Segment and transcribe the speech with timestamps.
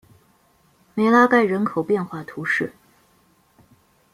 [0.95, 2.73] 梅拉盖人口变化图示